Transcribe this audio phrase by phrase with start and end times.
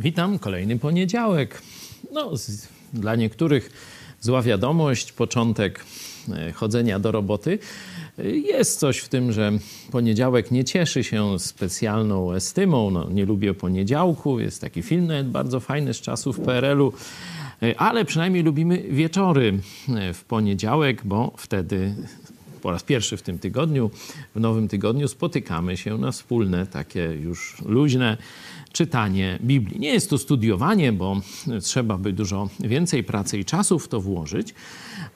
[0.00, 1.62] Witam, kolejny poniedziałek.
[2.12, 3.70] No, z, dla niektórych
[4.20, 5.84] zła wiadomość, początek
[6.32, 7.58] e, chodzenia do roboty.
[8.44, 9.52] Jest coś w tym, że
[9.90, 12.90] poniedziałek nie cieszy się specjalną estymą.
[12.90, 14.40] No, nie lubię poniedziałku.
[14.40, 16.92] Jest taki film nawet bardzo fajny z czasów PRL-u.
[17.62, 21.94] E, ale przynajmniej lubimy wieczory e, w poniedziałek, bo wtedy
[22.58, 23.90] po raz pierwszy w tym tygodniu,
[24.34, 28.16] w nowym tygodniu spotykamy się na wspólne, takie już luźne
[28.72, 29.80] czytanie Biblii.
[29.80, 31.20] Nie jest to studiowanie, bo
[31.62, 34.54] trzeba by dużo więcej pracy i czasu w to włożyć,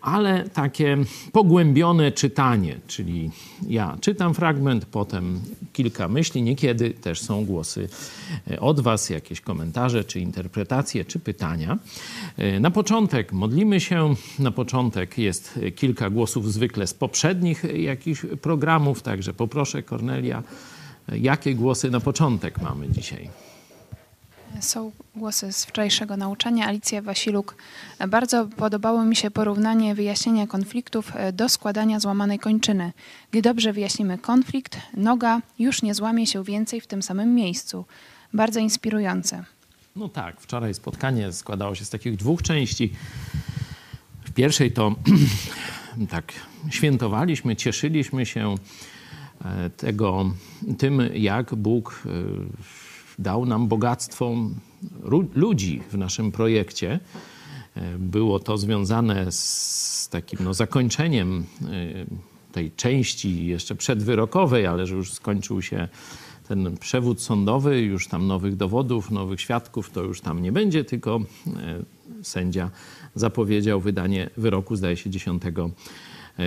[0.01, 0.99] ale takie
[1.33, 3.31] pogłębione czytanie, czyli
[3.69, 5.41] ja czytam fragment, potem
[5.73, 7.89] kilka myśli, niekiedy też są głosy
[8.51, 11.79] e, od Was, jakieś komentarze, czy interpretacje, czy pytania.
[12.37, 17.42] E, na początek modlimy się, na początek jest kilka głosów zwykle z poprzednich
[17.75, 20.43] jakichś programów, także poproszę Kornelia,
[21.09, 23.29] jakie głosy na początek mamy dzisiaj?
[24.61, 26.67] Są głosy z wczorajszego nauczania.
[26.67, 27.57] Alicja Wasiluk.
[28.09, 32.93] Bardzo podobało mi się porównanie wyjaśnienia konfliktów do składania złamanej kończyny.
[33.31, 37.85] Gdy dobrze wyjaśnimy konflikt, noga już nie złamie się więcej w tym samym miejscu.
[38.33, 39.45] Bardzo inspirujące.
[39.97, 42.93] No tak, wczoraj spotkanie składało się z takich dwóch części.
[44.25, 44.95] W pierwszej to
[46.11, 46.33] tak
[46.71, 48.55] świętowaliśmy, cieszyliśmy się
[49.45, 50.35] e, tego,
[50.79, 52.11] tym, jak Bóg e,
[53.19, 54.35] dał nam bogactwo
[55.35, 57.01] ludzi w naszym projekcie.
[57.77, 61.45] E, było to związane z takim no, zakończeniem
[62.53, 65.89] tej części jeszcze przedwyrokowej, ale że już skończył się
[66.49, 71.21] ten przewód sądowy, już tam nowych dowodów, nowych świadków to już tam nie będzie, tylko
[72.23, 72.71] sędzia
[73.15, 75.43] zapowiedział wydanie wyroku, zdaje się, 10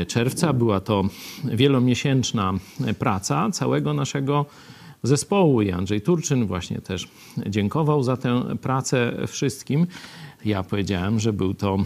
[0.07, 0.53] czerwca.
[0.53, 1.03] Była to
[1.43, 2.53] wielomiesięczna
[2.99, 4.45] praca całego naszego
[5.03, 7.07] zespołu i Andrzej Turczyn właśnie też
[7.47, 9.87] dziękował za tę pracę wszystkim.
[10.45, 11.77] Ja powiedziałem, że był to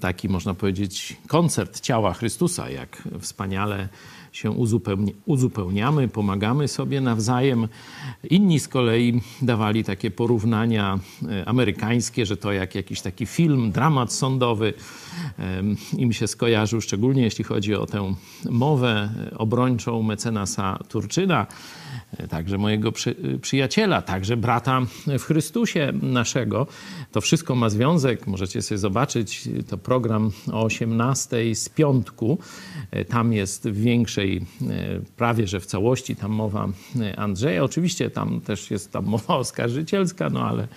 [0.00, 3.88] taki, można powiedzieć, koncert ciała Chrystusa, jak wspaniale
[4.38, 4.50] się
[5.26, 7.68] uzupełniamy, pomagamy sobie nawzajem.
[8.30, 14.12] Inni z kolei dawali takie porównania e, amerykańskie, że to jak jakiś taki film, dramat
[14.12, 14.74] sądowy
[15.96, 18.14] im się skojarzył, szczególnie jeśli chodzi o tę
[18.50, 21.46] mowę obrończą mecenasa Turczyna
[22.28, 24.80] także mojego przy, przyjaciela, także brata
[25.18, 26.66] w Chrystusie naszego.
[27.12, 32.38] To wszystko ma związek, możecie sobie zobaczyć, to program o 18 z piątku.
[33.08, 36.68] Tam jest w większej, e, prawie że w całości tam mowa
[37.16, 37.64] Andrzeja.
[37.64, 40.68] Oczywiście tam też jest tam mowa oskarżycielska, no ale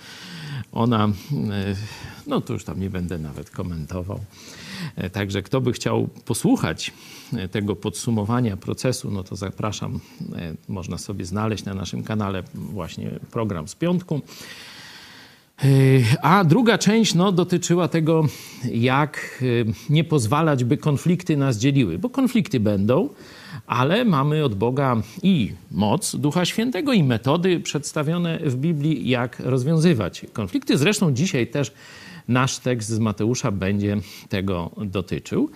[0.72, 1.74] ona, e,
[2.26, 4.20] no to już tam nie będę nawet komentował.
[4.96, 6.92] E, także kto by chciał posłuchać
[7.32, 10.00] e, tego podsumowania procesu, no to zapraszam.
[10.36, 14.20] E, można sobie znaleźć na naszym kanale właśnie program z piątku.
[16.22, 18.24] A druga część no, dotyczyła tego,
[18.72, 19.42] jak
[19.90, 23.08] nie pozwalać, by konflikty nas dzieliły, bo konflikty będą,
[23.66, 30.26] ale mamy od Boga i moc Ducha Świętego, i metody przedstawione w Biblii, jak rozwiązywać
[30.32, 30.78] konflikty.
[30.78, 31.72] Zresztą dzisiaj też
[32.28, 33.96] Nasz tekst z Mateusza będzie
[34.28, 35.50] tego dotyczył.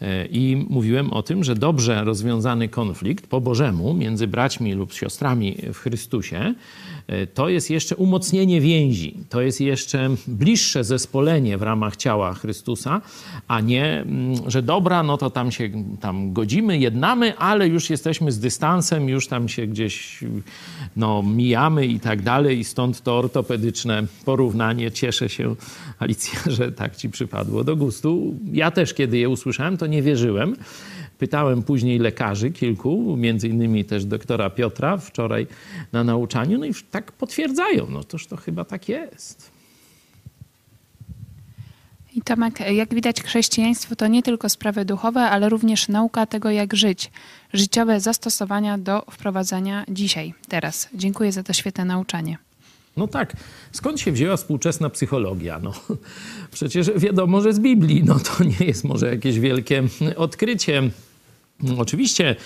[0.00, 5.56] E, I mówiłem o tym, że dobrze rozwiązany konflikt po Bożemu między braćmi lub siostrami
[5.72, 6.54] w Chrystusie
[7.34, 13.00] to jest jeszcze umocnienie więzi, to jest jeszcze bliższe zespolenie w ramach ciała Chrystusa,
[13.48, 15.70] a nie, mm, że dobra, no to tam się
[16.00, 20.24] tam godzimy, jednamy, ale już jesteśmy z dystansem, już tam się gdzieś
[20.96, 22.58] no, mijamy i tak dalej.
[22.58, 24.90] I stąd to ortopedyczne porównanie.
[24.90, 25.56] Cieszę się,
[25.98, 28.34] Alicja, że tak ci przypadło do gustu.
[28.52, 30.56] Ja też, kiedy je usłyszałem, to nie wierzyłem.
[31.18, 35.46] Pytałem później lekarzy kilku, między innymi też doktora Piotra wczoraj
[35.92, 39.54] na nauczaniu, no i tak potwierdzają, no toż to chyba tak jest.
[42.14, 46.74] I Tomek, jak widać, chrześcijaństwo to nie tylko sprawy duchowe, ale również nauka tego, jak
[46.74, 47.10] żyć.
[47.52, 50.88] Życiowe zastosowania do wprowadzania dzisiaj, teraz.
[50.94, 52.38] Dziękuję za to świetne nauczanie.
[52.96, 53.36] No tak,
[53.72, 55.60] skąd się wzięła współczesna psychologia?
[55.62, 55.72] No,
[56.52, 59.82] przecież wiadomo, że z Biblii, no to nie jest może jakieś wielkie
[60.16, 60.82] odkrycie.
[61.78, 62.36] Oczywiście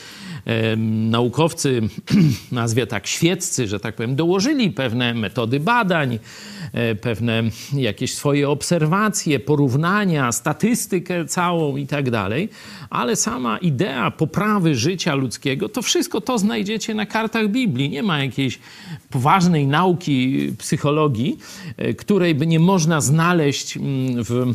[0.44, 0.76] e,
[1.10, 1.80] naukowcy,
[2.52, 6.18] nazwie tak świeccy, że tak powiem, dołożyli pewne metody badań,
[6.72, 12.48] e, pewne jakieś swoje obserwacje, porównania, statystykę całą i tak dalej,
[12.90, 17.90] ale sama idea poprawy życia ludzkiego, to wszystko to znajdziecie na kartach Biblii.
[17.90, 18.58] Nie ma jakiejś
[19.10, 21.38] poważnej nauki psychologii,
[21.76, 24.54] e, której by nie można znaleźć mm, w,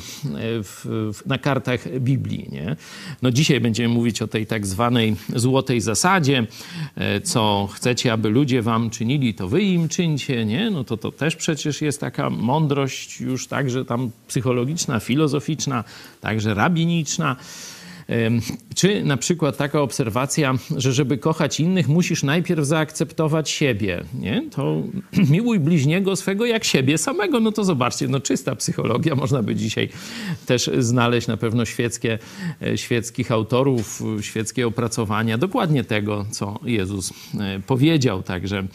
[0.64, 2.48] w, na kartach Biblii.
[2.52, 2.76] Nie?
[3.22, 6.48] No dzisiaj będziemy mówić o tej tej tak zwanej złotej zasadzie,
[6.96, 10.70] e, co chcecie, aby ludzie wam czynili, to wy im czyńcie, nie?
[10.70, 15.84] No to to też przecież jest taka mądrość już także tam psychologiczna, filozoficzna,
[16.22, 17.36] także rabiniczna.
[18.76, 24.50] Czy na przykład taka obserwacja, że żeby kochać innych, musisz najpierw zaakceptować siebie, nie?
[24.52, 24.84] To
[25.32, 27.40] miłuj bliźniego swego jak siebie samego.
[27.40, 29.16] No to zobaczcie, no czysta psychologia.
[29.24, 29.90] Można by dzisiaj
[30.46, 32.20] też znaleźć na pewno świeckie,
[32.62, 38.24] e, świeckich autorów, świeckie opracowania dokładnie tego, co Jezus e, powiedział.
[38.24, 38.68] Także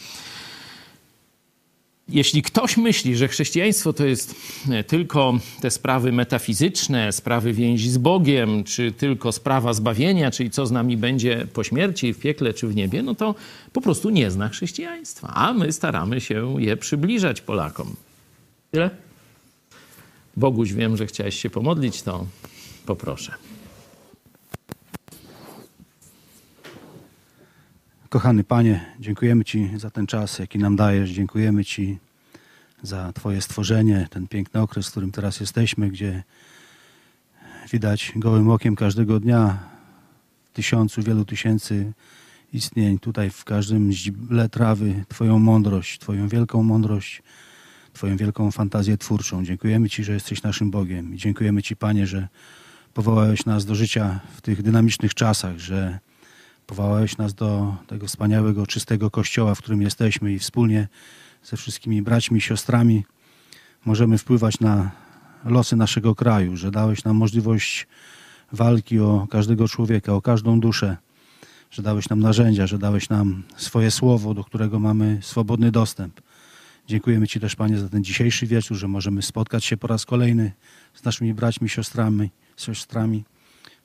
[2.08, 4.34] jeśli ktoś myśli, że chrześcijaństwo to jest
[4.70, 10.66] e, tylko te sprawy metafizyczne, sprawy więzi z Bogiem, czy tylko sprawa zbawienia, czyli co
[10.66, 13.34] z nami będzie po śmierci, w piekle czy w niebie, no to
[13.72, 15.32] po prostu nie zna chrześcijaństwa.
[15.34, 17.96] A my staramy się je przybliżać Polakom.
[18.70, 18.90] Tyle?
[20.36, 22.26] Boguś, wiem, że chciałeś się pomodlić, to
[22.86, 23.32] poproszę.
[28.08, 31.10] Kochany Panie, dziękujemy Ci za ten czas, jaki nam dajesz.
[31.10, 31.98] Dziękujemy Ci
[32.82, 36.22] za Twoje stworzenie, ten piękny okres, w którym teraz jesteśmy, gdzie
[37.72, 39.58] widać gołym okiem każdego dnia
[40.52, 41.92] tysiącu, wielu tysięcy
[42.52, 42.98] istnień.
[42.98, 47.22] Tutaj w każdym źle trawy Twoją mądrość, Twoją wielką mądrość,
[47.92, 49.44] Twoją wielką fantazję twórczą.
[49.44, 51.14] Dziękujemy Ci, że jesteś naszym Bogiem.
[51.14, 52.28] I dziękujemy Ci, Panie, że
[52.94, 55.98] powołałeś nas do życia w tych dynamicznych czasach, że
[56.68, 60.88] Powołałeś nas do tego wspaniałego, czystego kościoła, w którym jesteśmy i wspólnie
[61.42, 63.04] ze wszystkimi braćmi i siostrami
[63.84, 64.90] możemy wpływać na
[65.44, 67.86] losy naszego kraju, że dałeś nam możliwość
[68.52, 70.96] walki o każdego człowieka, o każdą duszę,
[71.70, 76.20] że dałeś nam narzędzia, że dałeś nam swoje słowo, do którego mamy swobodny dostęp.
[76.88, 80.52] Dziękujemy Ci też, Panie, za ten dzisiejszy wieczór, że możemy spotkać się po raz kolejny
[80.94, 82.30] z naszymi braćmi siostrami.
[82.56, 83.24] siostrami.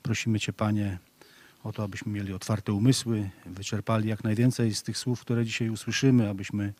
[0.02, 0.98] Prosimy Cię, Panie,
[1.64, 6.28] o to, abyśmy mieli otwarte umysły, wyczerpali jak najwięcej z tych słów, które dzisiaj usłyszymy,
[6.28, 6.72] abyśmy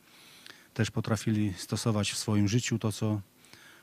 [0.75, 3.21] też potrafili stosować w swoim życiu to, co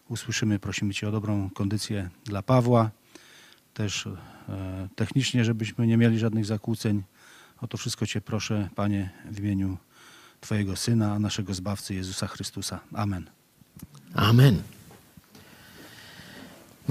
[0.10, 0.60] usłyszymy.
[0.60, 2.92] Prosimy Cię o dobrą kondycję dla Pawła,
[3.74, 7.04] też e, technicznie, żebyśmy nie mieli żadnych zakłóceń.
[7.62, 9.78] O to wszystko Cię proszę, Panie, w imieniu
[10.42, 12.80] Twojego Syna, naszego Zbawcy Jezusa Chrystusa.
[12.94, 13.30] Amen.
[14.14, 14.62] Amen.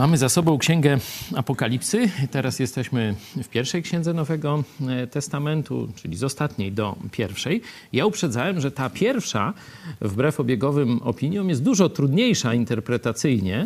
[0.00, 0.99] Mamy za sobą księgę
[1.37, 2.11] Apokalipsy.
[2.31, 7.61] Teraz jesteśmy w pierwszej księdze Nowego e, Testamentu, czyli z ostatniej do pierwszej.
[7.93, 9.55] Ja uprzedzałem, że ta pierwsza,
[10.00, 13.64] wbrew obiegowym opiniom, jest dużo trudniejsza interpretacyjnie,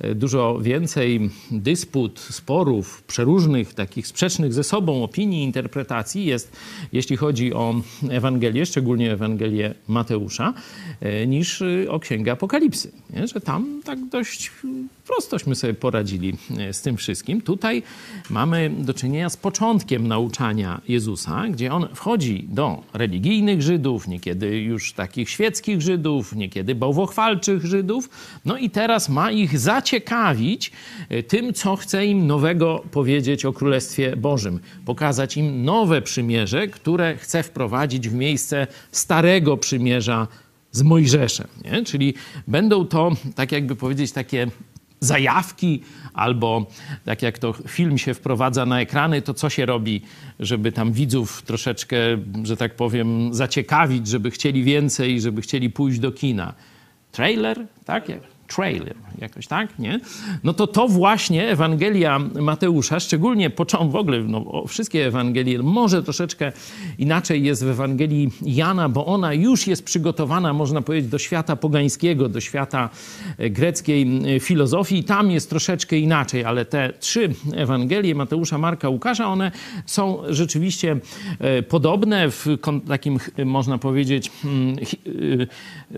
[0.00, 6.56] e, dużo więcej dysput, sporów, przeróżnych, takich sprzecznych ze sobą opinii, interpretacji jest,
[6.92, 7.74] jeśli chodzi o
[8.08, 10.54] Ewangelię, szczególnie Ewangelię Mateusza,
[11.00, 12.92] e, niż o księgę Apokalipsy.
[13.10, 13.26] Nie?
[13.26, 14.50] Że tam tak dość
[15.06, 17.40] prostośmy sobie poradzili e, z tym wszystkim.
[17.40, 17.82] Tutaj
[18.30, 24.92] mamy do czynienia z początkiem nauczania Jezusa, gdzie on wchodzi do religijnych Żydów, niekiedy już
[24.92, 28.10] takich świeckich Żydów, niekiedy bałwochwalczych Żydów.
[28.44, 30.72] No i teraz ma ich zaciekawić
[31.08, 34.60] e, tym, co chce im nowego powiedzieć o Królestwie Bożym.
[34.84, 40.28] Pokazać im nowe przymierze, które chce wprowadzić w miejsce starego przymierza
[40.72, 41.48] z Mojżeszem.
[41.64, 41.84] Nie?
[41.84, 42.14] Czyli
[42.48, 44.46] będą to, tak jakby powiedzieć, takie
[45.04, 45.82] zajawki,
[46.14, 46.66] albo
[47.04, 50.02] tak jak to film się wprowadza na ekrany, to co się robi,
[50.40, 51.96] żeby tam widzów troszeczkę,
[52.42, 56.54] że tak powiem, zaciekawić, żeby chcieli więcej, żeby chcieli pójść do kina.
[57.12, 58.08] Trailer, tak?
[58.54, 60.00] Trailer, jakoś tak, nie?
[60.44, 66.52] No to to właśnie Ewangelia Mateusza, szczególnie początek, w ogóle no, wszystkie Ewangelie, może troszeczkę
[66.98, 72.28] inaczej jest w Ewangelii Jana, bo ona już jest przygotowana, można powiedzieć, do świata pogańskiego,
[72.28, 72.90] do świata
[73.38, 75.04] e, greckiej e, filozofii.
[75.04, 79.52] Tam jest troszeczkę inaczej, ale te trzy Ewangelie Mateusza, Marka, Łukasza, one
[79.86, 80.96] są rzeczywiście
[81.38, 82.46] e, podobne w
[82.88, 84.76] takim, można powiedzieć, hmm,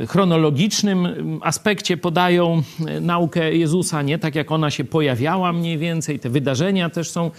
[0.08, 1.08] chronologicznym
[1.42, 2.43] aspekcie podają
[2.86, 6.18] E, naukę Jezusa, nie tak jak ona się pojawiała mniej więcej.
[6.18, 7.30] Te wydarzenia też są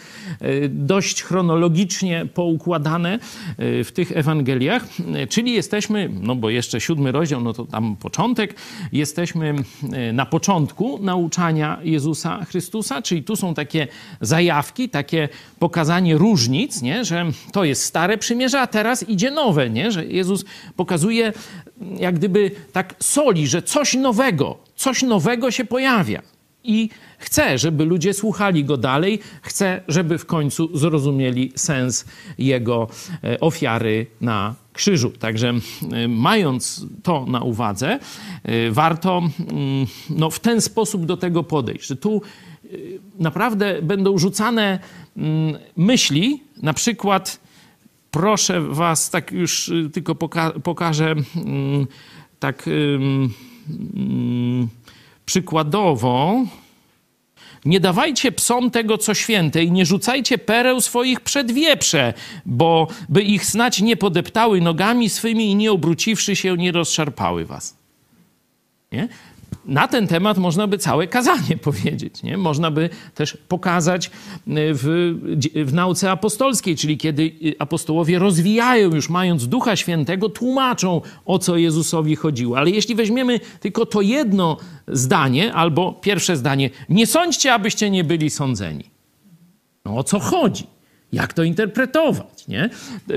[0.41, 4.85] e, dość chronologicznie poukładane e, w tych Ewangeliach.
[5.29, 8.55] Czyli jesteśmy, no bo jeszcze siódmy rozdział, no to tam początek,
[8.91, 9.55] jesteśmy
[10.13, 13.87] na początku nauczania Jezusa Chrystusa, czyli tu są takie
[14.21, 17.05] zajawki, takie pokazanie różnic, nie?
[17.05, 19.91] że to jest stare przymierze, a teraz idzie nowe, nie?
[19.91, 20.45] że Jezus
[20.75, 21.33] pokazuje
[21.99, 26.21] jak gdyby tak soli, że coś nowego, coś nowego się pojawia.
[26.65, 32.05] i chce, żeby ludzie słuchali go dalej, chce, żeby w końcu zrozumieli sens
[32.37, 32.87] jego
[33.23, 35.11] e, ofiary na krzyżu.
[35.11, 35.53] Także
[35.91, 37.99] e, mając to na uwadze,
[38.43, 39.21] e, warto
[40.09, 42.21] no, w ten sposób do tego podejść, że tu
[43.19, 44.79] naprawdę będą rzucane
[45.77, 47.39] myśli, na przykład
[48.11, 51.15] proszę was, tak już tylko poka pokażę
[52.39, 52.69] tak
[55.25, 56.45] przykładowo,
[57.65, 62.13] nie dawajcie psom tego, co święte i nie rzucajcie pereł swoich przed wieprze,
[62.45, 67.77] bo by ich snać nie podeptały nogami swymi i nie obróciwszy się, nie rozszarpały was.
[68.91, 69.07] Nie?
[69.65, 72.23] Na ten temat można by całe kazanie powiedzieć.
[72.23, 72.37] Nie?
[72.37, 74.09] Można by też pokazać e,
[74.47, 75.13] w,
[75.65, 81.57] w nauce apostolskiej, czyli kiedy e, apostołowie rozwijają, już mając Ducha Świętego, tłumaczą o co
[81.57, 82.57] Jezusowi chodziło.
[82.57, 84.57] Ale jeśli weźmiemy tylko to jedno
[84.87, 88.89] zdanie, albo pierwsze zdanie, nie sądźcie, abyście nie byli sądzeni.
[89.85, 90.67] No o co chodzi?
[91.11, 92.34] Jak to interpretować?
[92.47, 92.69] Nie?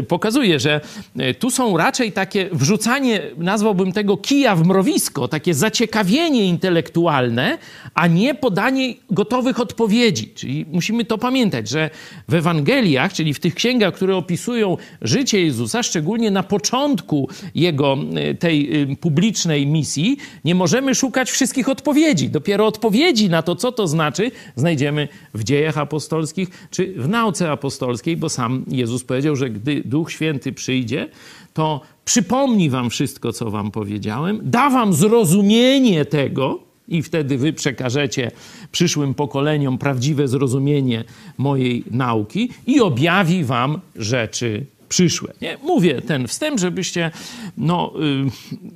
[0.08, 0.80] Pokazuje, że
[1.18, 7.58] e, tu są raczej takie wrzucanie, nazwałbym tego kija w mrowisko, takie zaciekawienie intelektualne,
[7.94, 10.28] a nie podanie gotowych odpowiedzi.
[10.34, 11.90] Czyli musimy to pamiętać, że
[12.28, 18.34] w Ewangeliach, czyli w tych księgach, które opisują życie Jezusa, szczególnie na początku jego e,
[18.34, 22.28] tej e, publicznej misji, nie możemy szukać wszystkich odpowiedzi.
[22.28, 27.98] Dopiero odpowiedzi na to, co to znaczy, znajdziemy w dziejach apostolskich czy w nauce apostolskiej
[27.98, 31.08] apostolskiej, bo sam Jezus powiedział, że gdy Duch Święty przyjdzie,
[31.54, 38.30] to przypomni wam wszystko, co wam powiedziałem, da wam zrozumienie tego, i wtedy wy przekażecie
[38.72, 41.04] przyszłym pokoleniom prawdziwe zrozumienie
[41.38, 45.32] mojej nauki i objawi wam rzeczy przyszłe.
[45.40, 45.58] Nie?
[45.62, 47.10] Mówię ten wstęp, żebyście,
[47.56, 47.92] no,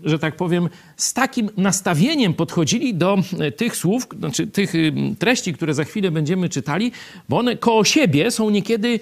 [0.04, 3.18] y, że tak powiem, z takim nastawieniem podchodzili do
[3.48, 6.92] y, tych słów, znaczy tych y, treści, które za chwilę będziemy czytali,
[7.28, 9.00] bo one koło siebie są niekiedy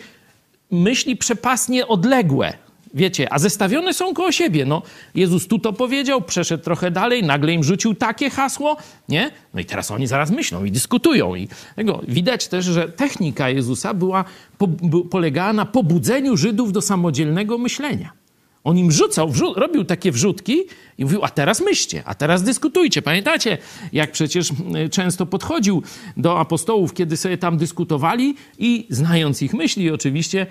[0.71, 2.53] myśli przepasnie odległe.
[2.95, 4.65] Wiecie, a zestawione są koło siebie.
[4.65, 4.83] No,
[5.15, 8.77] Jezus tu to powiedział, przeszedł trochę dalej, nagle im rzucił takie hasło,
[9.09, 9.31] nie?
[9.55, 11.35] No i teraz oni zaraz myślą i dyskutują.
[11.35, 14.25] I tego widać też, że technika Jezusa była,
[14.59, 14.69] po,
[15.11, 18.20] polegała na pobudzeniu Żydów do samodzielnego myślenia.
[18.65, 20.57] On im rzucał, robił takie wrzutki
[20.99, 23.03] i mówił, a teraz myślcie, a teraz dyskutujcie.
[23.03, 23.59] Pamiętacie,
[23.93, 24.49] jak przecież
[24.91, 25.83] często podchodził
[26.17, 30.47] do apostołów, kiedy sobie tam dyskutowali i znając ich myśli oczywiście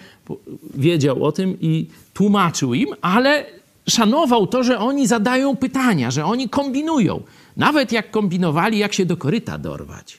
[0.75, 3.45] wiedział o tym i tłumaczył im, ale
[3.89, 7.21] szanował to, że oni zadają pytania, że oni kombinują.
[7.57, 10.17] Nawet jak kombinowali, jak się do koryta dorwać.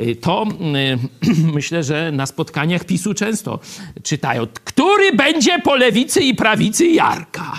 [0.00, 0.98] Y, to y,
[1.54, 3.60] myślę, że na spotkaniach PiSu często
[4.02, 7.52] czytają, który będzie po lewicy i prawicy Jarka.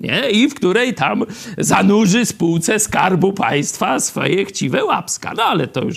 [0.00, 0.30] Nie?
[0.30, 1.24] I w której tam
[1.58, 5.34] zanurzy spółce Skarbu Państwa swoje chciwe łapska.
[5.36, 5.96] No ale to już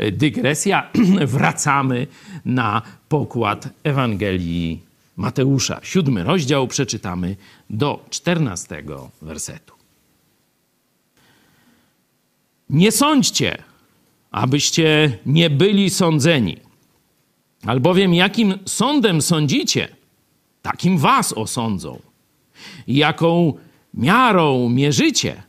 [0.00, 0.90] y, dygresja.
[1.26, 2.06] Wracamy
[2.44, 4.80] na pokład Ewangelii
[5.16, 5.80] Mateusza.
[5.82, 7.36] Siódmy rozdział przeczytamy
[7.70, 9.74] do czternastego wersetu.
[12.70, 13.62] Nie sądźcie,
[14.30, 16.56] abyście nie byli sądzeni.
[17.66, 19.88] Albowiem jakim sądem sądzicie,
[20.62, 21.98] takim was osądzą.
[22.86, 23.54] Jaką
[23.94, 25.42] miarą mierzycie,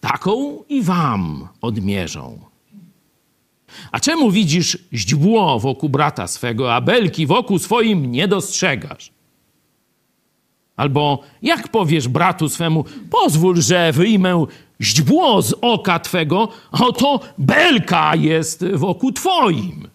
[0.00, 2.38] taką i wam odmierzą.
[3.92, 9.10] A czemu widzisz źdźbło wokół brata swego, a belki wokół swoim nie dostrzegasz?
[10.76, 14.46] Albo jak powiesz bratu swemu, pozwól, że wyjmę
[14.80, 19.88] źdźbło z oka twego, a oto belka jest wokół twoim.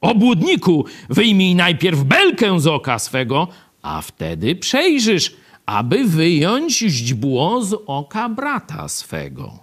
[0.00, 3.48] Obłudniku, wyjmij najpierw belkę z oka swego,
[3.82, 9.58] a wtedy przejrzysz, aby wyjąć źdźbło z oka brata swego.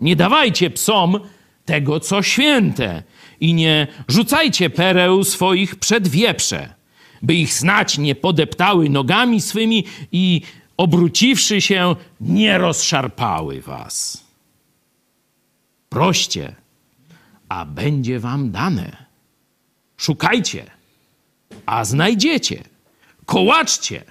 [0.00, 1.20] Nie dawajcie psom
[1.64, 3.02] tego, co święte
[3.40, 6.74] i nie rzucajcie pereł swoich przed wieprze,
[7.22, 10.40] by ich snać nie podeptały nogami swymi i
[10.76, 14.24] obróciwszy się, nie rozszarpały was.
[15.88, 16.54] Proście,
[17.48, 18.96] a będzie wam dane.
[19.96, 20.70] Szukajcie,
[21.66, 22.64] a znajdziecie.
[23.26, 24.04] Kołaczcie,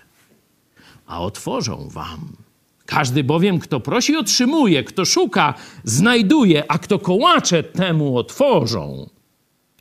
[1.08, 2.36] a otworzą wam.
[2.86, 5.54] Każdy bowiem, kto prosi, otrzymuje, kto szuka,
[5.84, 9.10] znajduje, a kto kołacze, temu otworzą.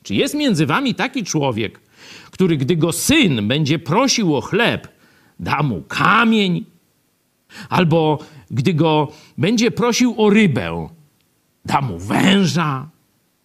[0.03, 1.81] Czy jest między wami taki człowiek,
[2.31, 4.89] który, gdy go syn będzie prosił o chleb,
[5.41, 6.65] da mu kamień?
[7.69, 8.19] Albo
[8.51, 10.89] gdy go będzie prosił o rybę,
[11.65, 12.89] da mu węża?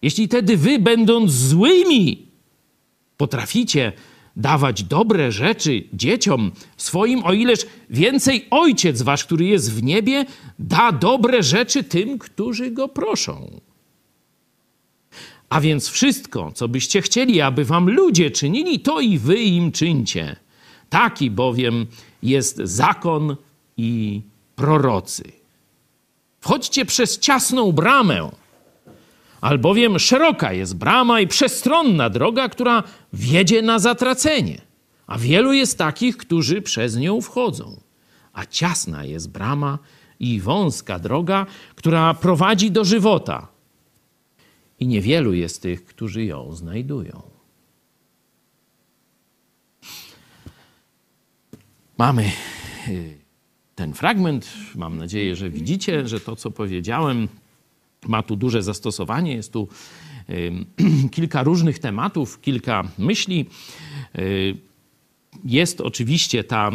[0.02, 2.28] Jeśli tedy wy, będąc złymi,
[3.18, 3.92] potraficie
[4.36, 7.60] dawać dobre rzeczy dzieciom swoim, o ileż
[7.90, 10.26] więcej Ojciec Wasz, który jest w niebie,
[10.60, 13.62] da dobre rzeczy tym, którzy Go proszą.
[15.50, 20.36] A więc wszystko, co byście chcieli, aby Wam ludzie czynili, to i Wy im czyńcie.
[20.90, 21.86] Taki bowiem
[22.24, 23.36] jest zakon
[23.78, 24.22] i
[24.56, 25.24] prorocy.
[26.40, 28.32] Wchodźcie przez ciasną bramę,
[29.42, 34.62] albowiem szeroka jest brama i przestronna droga, która wiedzie na zatracenie,
[35.08, 37.82] a wielu jest takich, którzy przez nią wchodzą.
[38.34, 39.80] A ciasna jest brama
[40.20, 43.48] i wąska droga, która prowadzi do żywota,
[44.80, 47.22] i niewielu jest tych, którzy ją znajdują.
[51.98, 52.32] Mamy
[52.88, 53.18] y,
[53.78, 54.48] ten fragment.
[54.76, 57.28] Mam nadzieję, że widzicie, że to, co powiedziałem,
[58.08, 59.34] ma tu duże zastosowanie.
[59.34, 59.68] Jest tu
[61.16, 63.46] kilka różnych tematów, kilka myśli.
[64.20, 64.58] Y,
[65.46, 66.72] jest oczywiście ta,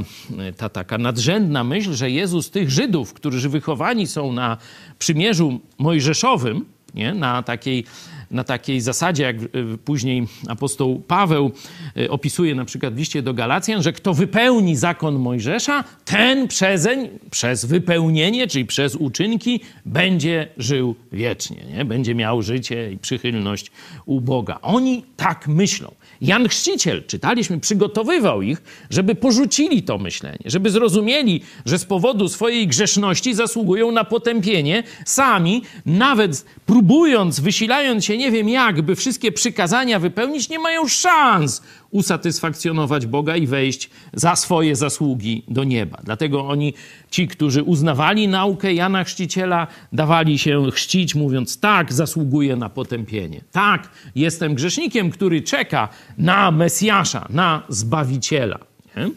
[0.57, 4.57] ta taka nadrzędna myśl, że Jezus tych Żydów, którzy wychowani są na
[4.99, 7.15] przymierzu mojżeszowym, nie?
[7.15, 7.85] Na, takiej,
[8.33, 9.49] na takiej zasadzie, jak y,
[9.85, 11.53] później apostoł Paweł
[11.97, 17.09] y, opisuje na przykład w liście do Galacjan, że kto wypełni zakon Mojżesza, ten przezeń,
[17.31, 21.65] przez wypełnienie, czyli przez uczynki, będzie żył wiecznie.
[21.77, 21.85] Nie?
[21.85, 23.71] Będzie miał życie i przychylność
[24.07, 24.59] u Boga.
[24.63, 25.95] Oni tak myślą.
[26.23, 32.67] Jan Chrzciciel, czytaliśmy, przygotowywał ich, żeby porzucili to myślenie, żeby zrozumieli, że z powodu swojej
[32.67, 39.99] grzeszności zasługują na potępienie, sami, nawet próbując, wysilając się nie wiem jak, by wszystkie przykazania
[39.99, 41.63] wypełnić, nie mają szans
[41.93, 45.99] usatysfakcjonować Boga i wejść za swoje zasługi do nieba.
[46.05, 46.75] Dlatego oni,
[47.11, 53.41] ci, którzy uznawali naukę Jana Chrzciciela, dawali się chrzcić, mówiąc: Tak, zasługuję na potępienie.
[53.53, 58.59] Tak, jestem grzesznikiem, który czeka na Mesjasza, na Zbawiciela.
[58.97, 59.11] Nie?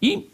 [0.00, 0.26] I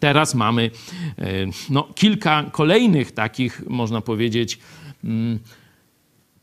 [0.00, 0.70] teraz mamy
[1.18, 1.24] e,
[1.70, 4.58] no, kilka kolejnych takich, można powiedzieć,
[5.04, 5.38] mm,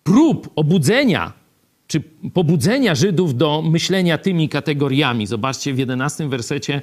[0.03, 1.33] prób obudzenia
[1.87, 2.01] czy
[2.33, 5.27] pobudzenia Żydów do myślenia tymi kategoriami.
[5.27, 6.81] Zobaczcie w jedenastym wersecie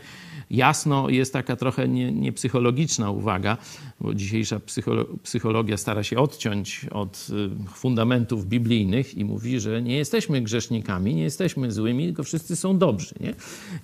[0.51, 3.57] jasno jest taka trochę niepsychologiczna nie uwaga,
[4.01, 9.97] bo dzisiejsza psycholo psychologia stara się odciąć od y, fundamentów biblijnych i mówi, że nie
[9.97, 13.15] jesteśmy grzesznikami, nie jesteśmy złymi, tylko wszyscy są dobrzy.
[13.21, 13.35] Nie?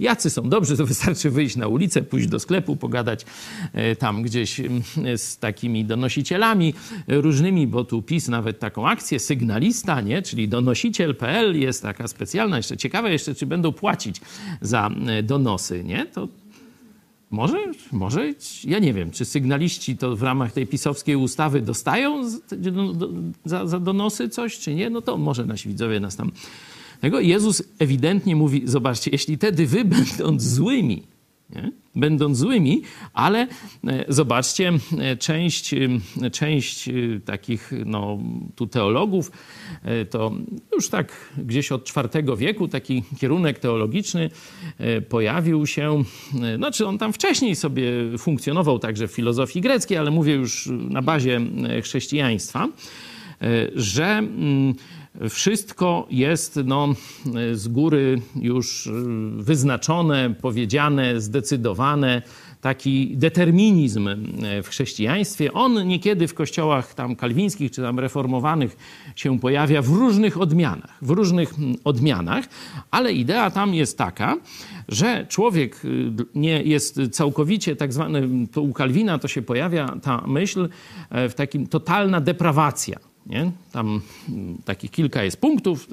[0.01, 3.25] Jacy są dobrzy, to wystarczy wyjść na ulicę, pójść do sklepu, pogadać
[3.73, 4.61] e, tam gdzieś
[5.16, 6.75] z takimi donosicielami
[7.09, 10.23] różnymi, bo tu PiS nawet taką akcję, sygnalista, nie?
[10.23, 14.20] czyli donosiciel.pl jest taka specjalna, jeszcze ciekawe jeszcze, czy będą płacić
[14.61, 16.07] za e, donosy, nie?
[16.07, 16.29] To
[17.31, 17.59] może,
[17.93, 22.31] może, ja nie wiem, czy sygnaliści to w ramach tej pisowskiej ustawy dostają
[23.45, 26.33] za, za donosy coś, czy nie, no to może nasi widzowie nas tam...
[27.21, 31.03] Jezus ewidentnie mówi, zobaczcie, jeśli tedy wy będąc złymi,
[31.54, 31.72] nie?
[31.94, 32.82] będąc złymi,
[33.14, 33.38] ale
[33.86, 36.88] e, zobaczcie, e, część, e, część
[37.24, 38.18] takich no,
[38.56, 39.30] tu teologów,
[40.10, 40.32] to
[40.74, 44.30] już tak gdzieś od IV wieku taki kierunek teologiczny
[45.08, 46.04] pojawił się,
[46.56, 51.40] znaczy on tam wcześniej sobie funkcjonował także w filozofii greckiej, ale mówię już na bazie
[51.82, 52.68] chrześcijaństwa,
[53.74, 54.74] że mm,
[55.31, 56.94] wszystko jest no,
[57.53, 58.92] z góry już y,
[59.37, 62.23] wyznaczone, powiedziane, zdecydowane.
[62.61, 68.77] Taki determinizm y, w chrześcijaństwie, on niekiedy w kościołach tam kalwińskich czy tam reformowanych
[69.16, 72.44] się pojawia w różnych odmianach, w różnych mm, odmianach,
[72.90, 74.37] ale idea tam jest taka,
[74.88, 80.68] że człowiek y, nie jest całkowicie tak zwany, u Kalwina to się pojawia ta myśl
[81.11, 83.53] w takim totalna deprawacja nie?
[83.73, 85.88] Tam mm, takich kilka jest punktów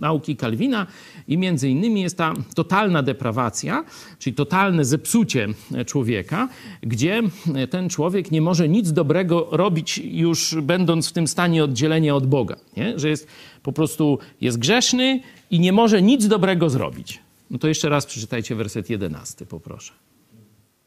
[0.00, 0.86] nauki Kalwina
[1.28, 3.84] i między innymi jest ta totalna deprawacja,
[4.18, 5.48] czyli totalne zepsucie
[5.86, 6.48] człowieka,
[6.82, 7.22] gdzie
[7.70, 12.56] ten człowiek nie może nic dobrego robić już będąc w tym stanie oddzielenia od Boga.
[12.76, 12.98] Nie?
[12.98, 13.28] Że jest
[13.62, 15.20] po prostu jest grzeszny
[15.50, 17.20] i nie może nic dobrego zrobić.
[17.50, 19.92] No to jeszcze raz przeczytajcie werset 11, poproszę.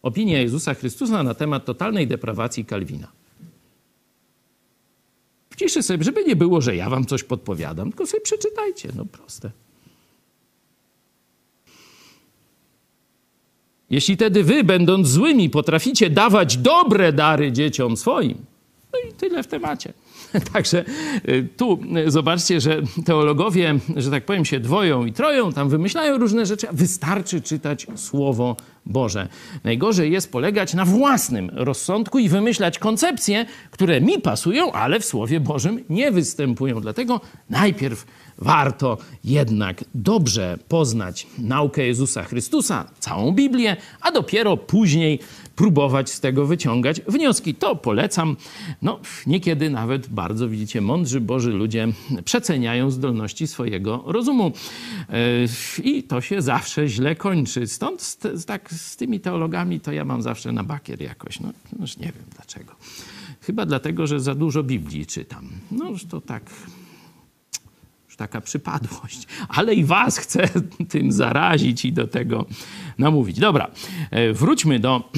[0.01, 3.07] Opinia Jezusa Chrystusa na temat totalnej deprawacji Kalwina
[5.57, 9.51] ciszy sobie, żeby nie było, że ja wam coś podpowiadam, tylko sobie przeczytajcie, no proste.
[13.89, 18.37] Jeśli tedy wy, będąc złymi, potraficie dawać dobre dary dzieciom swoim,
[18.93, 19.93] no i tyle w temacie.
[20.53, 20.85] Także
[21.29, 26.17] y, tu y, zobaczcie, że teologowie, że tak powiem, się dwoją i troją, tam wymyślają
[26.17, 29.27] różne rzeczy, a wystarczy czytać Słowo Boże.
[29.63, 35.39] Najgorzej jest polegać na własnym rozsądku i wymyślać koncepcje, które mi pasują, ale w Słowie
[35.39, 36.81] Bożym nie występują.
[36.81, 38.05] Dlatego najpierw
[38.37, 45.19] warto jednak dobrze poznać naukę Jezusa Chrystusa, całą Biblię, a dopiero później
[45.57, 47.55] próbować z tego wyciągać wnioski.
[47.55, 48.35] To polecam.
[48.81, 51.87] No, niekiedy nawet bardzo, widzicie, mądrzy Boży ludzie
[52.25, 54.51] przeceniają zdolności swojego rozumu.
[55.09, 57.67] E, I to się zawsze źle kończy.
[57.67, 61.39] Stąd z, tak z tymi teologami to ja mam zawsze na bakier jakoś.
[61.39, 62.75] No, już nie wiem dlaczego.
[63.41, 65.49] Chyba dlatego, że za dużo Biblii czytam.
[65.71, 66.43] No, to tak
[68.17, 70.49] taka przypadłość, ale i was chcę
[70.89, 72.45] tym zarazić i do tego
[72.97, 73.39] namówić.
[73.39, 73.71] Dobra,
[74.11, 75.09] e, wróćmy do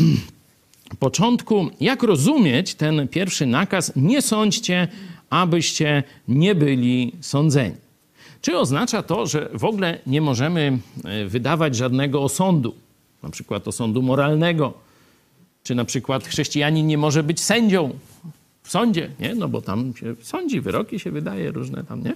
[0.99, 1.69] początku.
[1.81, 3.93] Jak rozumieć ten pierwszy nakaz?
[3.95, 4.87] Nie sądźcie,
[5.29, 7.75] abyście nie byli sądzeni.
[8.41, 12.75] Czy oznacza to, że w ogóle nie możemy e, wydawać żadnego osądu,
[13.23, 14.73] na przykład osądu moralnego,
[15.63, 17.99] czy na przykład chrześcijanin nie może być sędzią
[18.63, 19.35] w sądzie, nie?
[19.35, 22.15] No bo tam się sądzi, wyroki się wydaje różne tam, nie?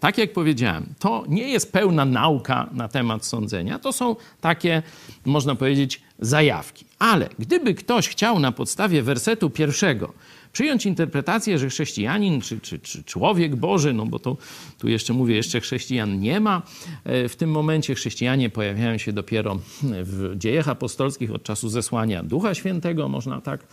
[0.00, 3.78] Tak jak powiedziałem, to nie jest pełna nauka na temat sądzenia.
[3.78, 4.82] To są takie,
[5.24, 6.84] można powiedzieć, zajawki.
[6.98, 10.12] Ale gdyby ktoś chciał na podstawie wersetu pierwszego
[10.52, 14.36] przyjąć interpretację, że chrześcijanin czy, czy, czy człowiek Boży, no bo to
[14.78, 16.62] tu jeszcze mówię, jeszcze chrześcijan nie ma.
[17.04, 22.54] E, w tym momencie chrześcijanie pojawiają się dopiero w dziejach apostolskich od czasu zesłania Ducha
[22.54, 23.66] Świętego, można tak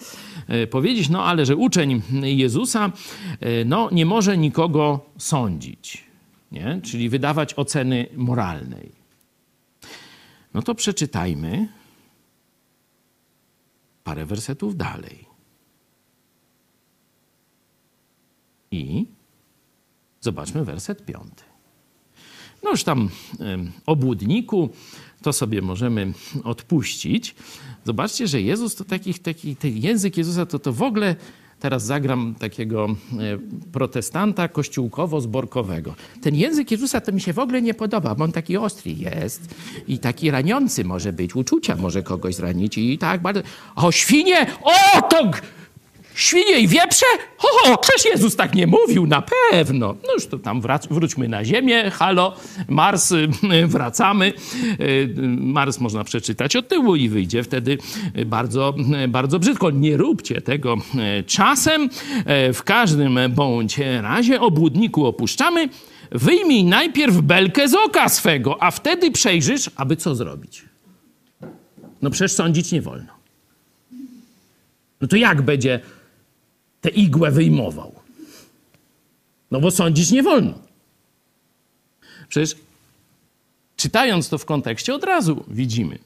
[0.48, 1.10] e, powiedzieć.
[1.10, 2.92] No ale że uczeń Jezusa
[3.40, 6.04] e, no, nie może nikogo sądzić,
[6.52, 6.82] nie?
[6.84, 8.92] czyli wydawać oceny moralnej.
[10.54, 11.68] No to przeczytajmy
[14.04, 15.26] parę wersetów dalej.
[18.72, 19.06] I
[20.22, 21.44] zobaczmy werset piąty.
[22.64, 23.10] No już tam
[23.86, 24.70] obłudniku
[25.22, 27.36] to sobie możemy odpuścić.
[27.86, 31.16] Zobaczcie, że Jezus to taki, taki ten język Jezusa to, to w ogóle
[31.60, 33.16] teraz zagram takiego e,
[33.72, 35.92] protestanta kościółkowo-zborkowego.
[36.22, 39.56] Ten język Jezusa to mi się w ogóle nie podoba, bo on taki ostry jest
[39.88, 43.42] i taki raniący może być, uczucia może kogoś zranić i tak bardzo...
[43.76, 44.48] O, świnie!
[44.64, 45.32] O, to
[46.18, 47.06] Świnie i wieprze?
[47.38, 49.96] Ho, przecież Jezus tak nie mówił, na pewno.
[50.08, 51.92] No już to tam wrac- wróćmy na Ziemię.
[51.92, 52.36] Halo,
[52.68, 53.14] Mars,
[53.68, 54.34] wracamy.
[54.80, 57.78] Y, Mars można przeczytać od tyłu i wyjdzie wtedy
[58.26, 58.74] bardzo,
[59.08, 59.72] bardzo brzydko.
[59.72, 60.76] Nie róbcie tego
[61.28, 61.90] czasem.
[62.54, 65.70] W każdym bądź razie obłudniku opuszczamy.
[66.12, 70.66] Wyjmij najpierw belkę z oka swego, a wtedy przejrzysz, aby co zrobić.
[72.02, 73.14] No przecież sądzić nie wolno.
[75.02, 75.80] No to jak będzie
[76.82, 77.92] tę igłę wyjmował.
[79.52, 80.54] No bo sądzić nie wolno.
[82.30, 82.56] Przecież
[83.78, 86.00] czytając to w kontekście od razu widzimy,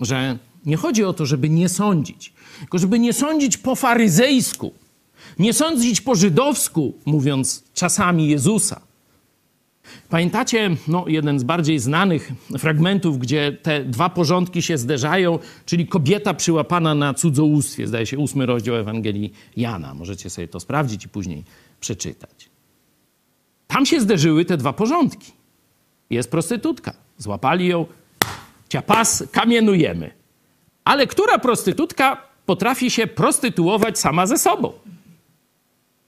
[0.00, 4.72] że nie chodzi o to, żeby nie sądzić, tylko żeby nie sądzić po faryzejsku,
[5.38, 8.80] nie sądzić po żydowsku, mówiąc czasami Jezusa,
[10.08, 16.34] Pamiętacie no, jeden z bardziej znanych fragmentów, gdzie te dwa porządki się zderzają, czyli kobieta
[16.34, 19.94] przyłapana na cudzołóstwie, zdaje się ósmy rozdział Ewangelii Jana.
[19.94, 21.44] Możecie sobie to sprawdzić i później
[21.80, 22.48] przeczytać.
[23.66, 25.32] Tam się zderzyły te dwa porządki.
[26.10, 26.94] Jest prostytutka.
[27.18, 27.86] Złapali ją,
[28.68, 30.10] ciapas, kamienujemy.
[30.84, 34.72] Ale która prostytutka potrafi się prostytuować sama ze sobą?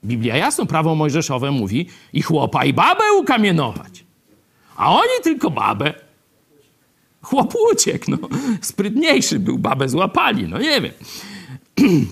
[0.04, 4.04] Biblia jasno, prawo mojżeszowe mówi i chłopa i babę ukamienować.
[4.76, 5.94] A oni tylko babę.
[7.22, 8.18] Chłop uciekł, no.
[8.62, 10.92] Sprytniejszy był, babę złapali, no nie wiem.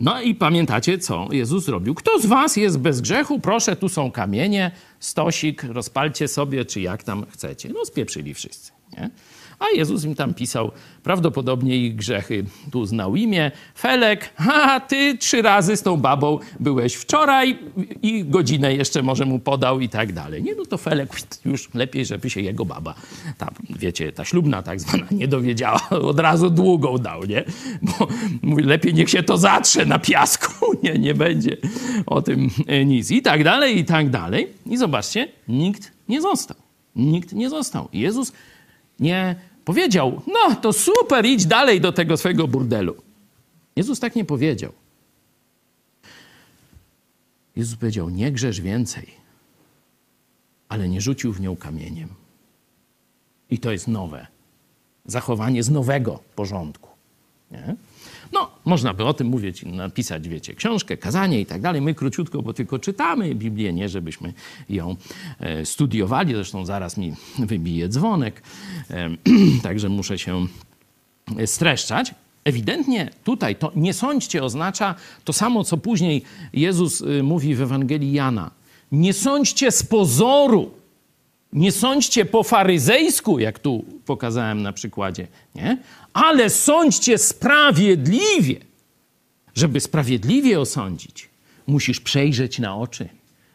[0.00, 1.94] No i pamiętacie, co Jezus zrobił?
[1.94, 3.40] Kto z was jest bez grzechu?
[3.40, 7.68] Proszę, tu są kamienie, stosik, rozpalcie sobie, czy jak tam chcecie.
[7.68, 9.10] No spieprzyli wszyscy, nie?
[9.58, 10.70] A Jezus im tam pisał
[11.02, 12.44] prawdopodobnie ich grzechy.
[12.72, 17.58] Tu znał imię, Felek, a ty trzy razy z tą babą byłeś wczoraj
[18.02, 20.42] i godzinę jeszcze może mu podał i tak dalej.
[20.42, 21.10] Nie, no to Felek
[21.44, 22.94] już lepiej, żeby się jego baba,
[23.38, 25.80] ta, wiecie, ta ślubna tak zwana, nie dowiedziała.
[26.12, 27.44] Od razu długą dał, nie?
[27.82, 28.08] Bo
[28.42, 31.56] mówi, lepiej niech się to zatrze na piasku, nie, nie będzie
[32.06, 32.50] o tym
[32.86, 33.10] nic.
[33.10, 34.48] I tak dalej, i tak dalej.
[34.66, 36.56] I zobaczcie, nikt nie został.
[36.96, 37.88] Nikt nie został.
[37.92, 38.32] Jezus
[39.04, 42.96] nie powiedział, no to super, idź dalej do tego swojego burdelu.
[43.76, 44.72] Jezus tak nie powiedział.
[47.56, 49.10] Jezus powiedział, nie grzesz więcej,
[50.68, 52.08] ale nie rzucił w nią kamieniem.
[53.50, 54.26] I to jest nowe.
[55.06, 56.90] Zachowanie z nowego porządku.
[57.50, 57.74] Nie?
[58.32, 61.80] No, można by o tym mówić, napisać, wiecie, książkę, kazanie i tak dalej.
[61.80, 64.32] My króciutko, bo tylko czytamy Biblię, nie żebyśmy
[64.68, 64.96] ją
[65.40, 66.34] e, studiowali.
[66.34, 68.42] Zresztą zaraz mi wybije dzwonek,
[68.90, 69.10] e,
[69.62, 70.46] także muszę się
[71.46, 72.14] streszczać.
[72.44, 78.12] Ewidentnie tutaj to nie sądźcie oznacza to samo, co później Jezus y, mówi w Ewangelii
[78.12, 78.50] Jana.
[78.92, 80.70] Nie sądźcie z pozoru,
[81.54, 85.78] nie sądźcie po faryzejsku, jak tu pokazałem na przykładzie, nie?
[86.12, 88.56] ale sądźcie sprawiedliwie.
[89.54, 91.28] Żeby sprawiedliwie osądzić,
[91.66, 93.08] musisz przejrzeć na oczy,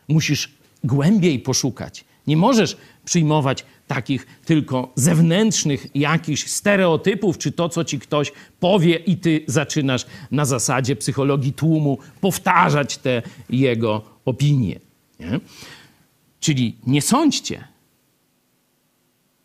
[0.08, 2.06] musisz głębiej poszukać.
[2.28, 9.18] Nie możesz przyjmować takich tylko zewnętrznych jakichś stereotypów, czy to, co ci ktoś powie, i
[9.18, 14.80] ty zaczynasz na zasadzie psychologii tłumu powtarzać te jego opinie.
[15.20, 15.40] Nie?
[16.40, 17.68] Czyli nie sądźcie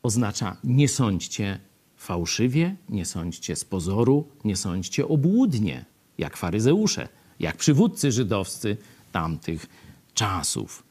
[0.05, 1.61] oznacza nie sądźcie
[1.97, 5.85] fałszywie, nie sądźcie z pozoru, nie sądźcie obłudnie,
[6.19, 7.09] jak faryzeusze,
[7.41, 8.77] jak przywódcy żydowscy
[9.13, 9.67] tamtych
[10.15, 10.83] czasów.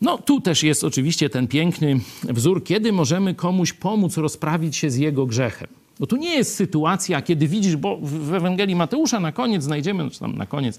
[0.00, 4.96] No, tu też jest oczywiście ten piękny wzór, kiedy możemy komuś pomóc rozprawić się z
[4.96, 5.68] jego grzechem.
[6.00, 10.18] Bo tu nie jest sytuacja, kiedy widzisz, bo w Ewangelii Mateusza na koniec znajdziemy, czy
[10.20, 10.78] tam na koniec,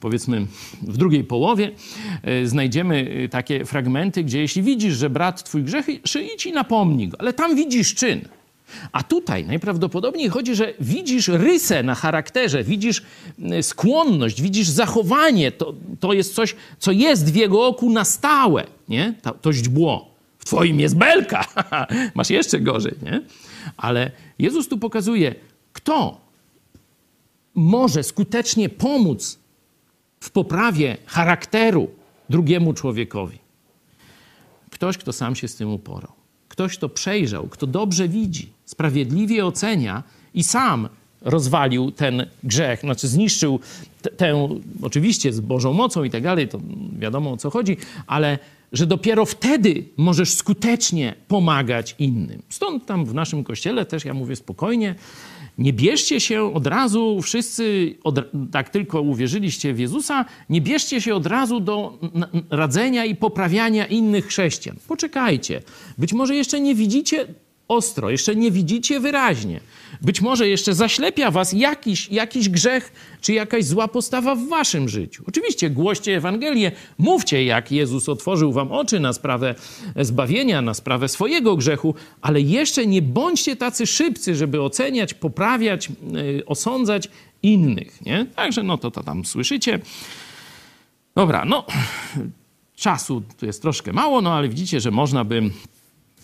[0.00, 0.46] powiedzmy
[0.82, 1.70] w drugiej połowie,
[2.22, 5.92] e, znajdziemy e, takie fragmenty, gdzie jeśli widzisz, że brat twój grzechy,
[6.34, 8.20] idź i napomnij go, ale tam widzisz czyn.
[8.92, 13.02] A tutaj najprawdopodobniej chodzi, że widzisz rysę na charakterze, widzisz
[13.42, 15.52] e, skłonność, widzisz zachowanie.
[15.52, 19.14] To, to jest coś, co jest w jego oku na stałe, nie?
[19.22, 20.16] To, to źdźbło.
[20.38, 21.44] W twoim jest belka.
[22.14, 23.22] Masz jeszcze gorzej, nie?
[23.76, 25.34] Ale Jezus tu pokazuje,
[25.72, 26.20] kto
[27.54, 29.38] może skutecznie pomóc
[30.20, 31.90] w poprawie charakteru
[32.30, 33.38] drugiemu człowiekowi.
[34.70, 36.12] Ktoś, kto sam się z tym uporał.
[36.48, 40.02] Ktoś, kto przejrzał, kto dobrze widzi, sprawiedliwie ocenia
[40.34, 40.88] i sam
[41.20, 43.60] rozwalił ten grzech, znaczy zniszczył
[44.16, 46.60] tę, oczywiście z Bożą mocą i tak dalej, to
[46.98, 47.76] wiadomo o co chodzi,
[48.06, 48.38] ale
[48.72, 52.42] że dopiero wtedy możesz skutecznie pomagać innym.
[52.48, 54.94] Stąd tam w naszym kościele też ja mówię spokojnie,
[55.58, 58.20] nie bierzcie się od razu, wszyscy od,
[58.52, 61.98] tak tylko uwierzyliście w Jezusa, nie bierzcie się od razu do
[62.50, 64.76] radzenia i poprawiania innych chrześcijan.
[64.88, 65.62] Poczekajcie.
[65.98, 67.26] Być może jeszcze nie widzicie
[67.68, 69.60] ostro, jeszcze nie widzicie wyraźnie.
[70.02, 75.24] Być może jeszcze zaślepia was jakiś, jakiś grzech czy jakaś zła postawa w waszym życiu.
[75.28, 79.54] Oczywiście głoście Ewangelię, mówcie, jak Jezus otworzył wam oczy na sprawę
[79.96, 86.42] zbawienia, na sprawę swojego grzechu, ale jeszcze nie bądźcie tacy szybcy, żeby oceniać, poprawiać, yy,
[86.46, 87.08] osądzać
[87.42, 88.00] innych.
[88.02, 88.26] Nie?
[88.36, 89.78] Także no to, to tam słyszycie.
[91.14, 91.66] Dobra, no
[92.76, 95.50] czasu tu jest troszkę mało, no ale widzicie, że można by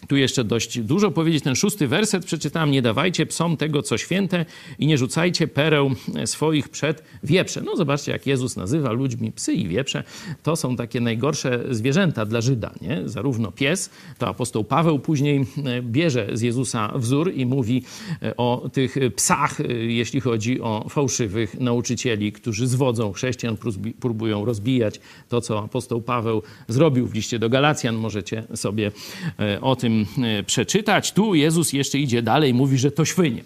[0.08, 1.44] tu jeszcze dość dużo powiedzieć.
[1.44, 2.70] Ten szósty werset przeczytałem.
[2.70, 4.46] Nie dawajcie psom tego, co święte
[4.78, 5.90] i nie rzucajcie pereł
[6.24, 7.60] swoich przed wieprze.
[7.60, 10.04] No zobaczcie, jak Jezus nazywa ludźmi psy i wieprze.
[10.42, 12.72] To są takie najgorsze zwierzęta dla Żyda.
[12.80, 13.08] Nie?
[13.08, 17.82] Zarówno pies, to apostoł Paweł później e, bierze z Jezusa wzór i mówi
[18.22, 23.56] e, o tych psach, e, jeśli chodzi o fałszywych nauczycieli, którzy zwodzą chrześcijan,
[24.00, 27.96] próbują rozbijać to, co apostoł Paweł zrobił w liście do Galacjan.
[27.96, 28.92] Możecie sobie
[29.60, 31.12] o tym tym e, przeczytać.
[31.12, 33.44] Tu Jezus jeszcze idzie dalej, mówi, że to świnie.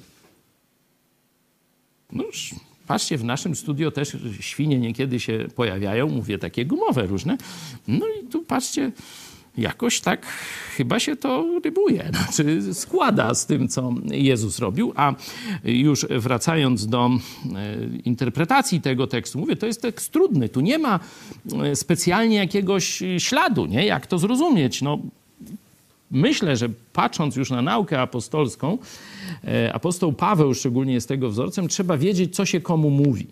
[2.12, 2.54] No już,
[2.86, 7.36] patrzcie, w naszym studio też świnie niekiedy się pojawiają, mówię takie gumowe różne.
[7.88, 8.92] No i tu patrzcie,
[9.58, 10.26] jakoś tak
[10.76, 14.92] chyba się to rybuje, znaczy składa z tym, co Jezus robił.
[14.96, 15.14] A
[15.64, 17.18] już wracając do e,
[18.04, 20.48] interpretacji tego tekstu, mówię, to jest tekst trudny.
[20.48, 21.00] Tu nie ma
[21.64, 23.86] e, specjalnie jakiegoś śladu, nie?
[23.86, 24.82] jak to zrozumieć.
[24.82, 24.98] No,
[26.10, 28.78] Myślę, że patrząc już na naukę apostolską,
[29.44, 33.26] e, apostoł Paweł szczególnie jest tego wzorcem, trzeba wiedzieć, co się komu mówi.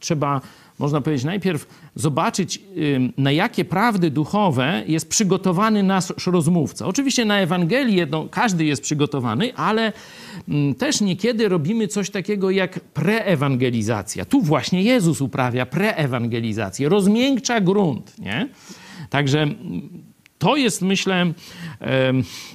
[0.00, 0.40] Trzeba,
[0.78, 2.60] można powiedzieć, najpierw zobaczyć,
[3.16, 6.86] na jakie prawdy duchowe jest przygotowany nasz rozmówca.
[6.86, 9.92] Oczywiście na Ewangelię każdy jest przygotowany, ale
[10.78, 14.24] też niekiedy robimy coś takiego jak preewangelizacja.
[14.24, 18.18] Tu właśnie Jezus uprawia preewangelizację, rozmiękcza grunt.
[18.18, 18.48] Nie?
[19.10, 19.46] Także
[20.38, 21.32] to jest, myślę,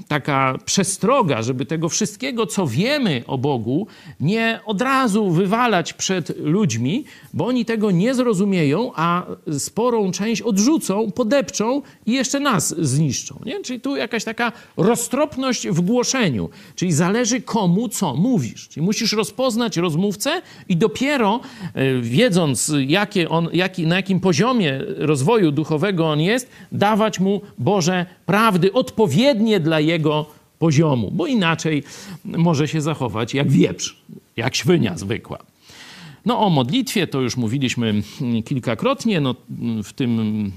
[0.07, 3.87] taka przestroga, żeby tego wszystkiego, co wiemy o Bogu,
[4.19, 9.25] nie od razu wywalać przed ludźmi, bo oni tego nie zrozumieją, a
[9.57, 13.39] sporą część odrzucą, podepczą i jeszcze nas zniszczą.
[13.45, 13.61] Nie?
[13.61, 18.69] Czyli tu jakaś taka roztropność w głoszeniu, czyli zależy komu co mówisz.
[18.69, 21.39] Czyli musisz rozpoznać rozmówcę i dopiero
[21.73, 27.41] e, wiedząc, jakie on, jaki, na jakim poziomie rozwoju duchowego on jest, dawać mu
[27.73, 30.25] Boże prawdy odpowiednie dla jego
[30.59, 31.83] poziomu, bo inaczej
[32.25, 33.97] może się zachować jak wieprz,
[34.37, 35.37] jak świnia zwykła.
[36.25, 38.03] No o modlitwie to już mówiliśmy
[38.45, 39.35] kilkakrotnie, no,
[39.83, 40.51] w tym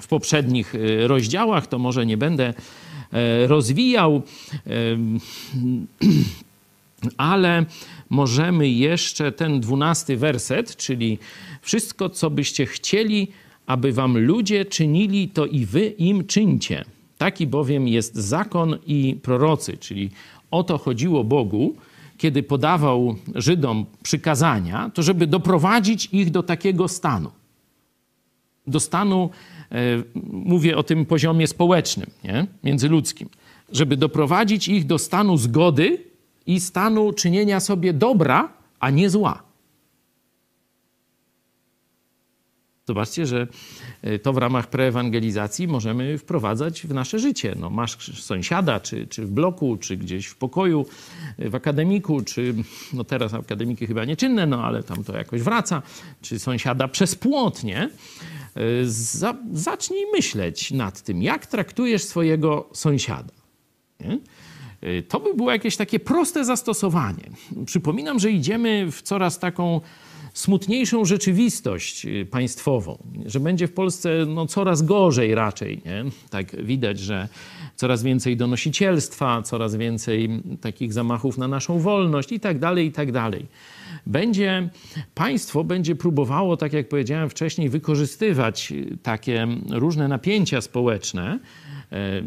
[0.00, 2.54] w poprzednich e, rozdziałach, to może nie będę
[3.12, 4.22] e, rozwijał,
[7.32, 7.64] ale
[8.10, 11.18] możemy jeszcze ten dwunasty werset, czyli
[11.62, 13.28] wszystko, co byście chcieli,
[13.68, 16.84] aby wam ludzie czynili, to i wy im czyńcie.
[17.18, 20.10] Taki bowiem jest zakon i prorocy, czyli
[20.50, 21.74] o to chodziło Bogu,
[22.18, 27.30] kiedy podawał Żydom przykazania, to żeby doprowadzić ich do takiego stanu.
[28.66, 29.30] Do stanu,
[29.72, 29.76] e,
[30.32, 32.46] mówię o tym poziomie społecznym, nie?
[32.64, 33.28] międzyludzkim,
[33.72, 35.98] żeby doprowadzić ich do stanu zgody
[36.46, 39.47] i stanu czynienia sobie dobra, a nie zła.
[42.88, 43.46] Zobaczcie, że
[44.02, 47.54] e, to w ramach preewangelizacji możemy wprowadzać w nasze życie.
[47.60, 50.86] No, masz sąsiada, czy, czy w bloku, czy gdzieś w pokoju,
[51.38, 52.54] e, w akademiku, czy
[52.92, 55.82] no teraz akademiki chyba nieczynne, no ale tam to jakoś wraca,
[56.22, 57.82] czy sąsiada przez płot, nie?
[57.82, 57.90] E,
[58.84, 63.32] za, zacznij myśleć nad tym, jak traktujesz swojego sąsiada.
[64.00, 64.18] Nie?
[65.08, 67.30] To by było jakieś takie proste zastosowanie.
[67.66, 69.80] Przypominam, że idziemy w coraz taką
[70.38, 75.80] smutniejszą rzeczywistość y, państwową, że będzie w Polsce no, coraz gorzej raczej.
[75.84, 76.04] Nie?
[76.30, 77.28] Tak widać, że
[77.76, 83.12] coraz więcej donosicielstwa, coraz więcej takich zamachów na naszą wolność i tak dalej, i tak
[83.12, 83.46] dalej.
[84.06, 84.68] Będzie,
[85.14, 91.38] państwo będzie próbowało, tak jak powiedziałem wcześniej, wykorzystywać y, takie różne napięcia społeczne,
[91.92, 92.22] e,